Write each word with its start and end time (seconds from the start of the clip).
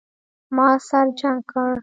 ما 0.55 0.67
سر 0.87 1.05
جګ 1.19 1.37
کړ. 1.49 1.71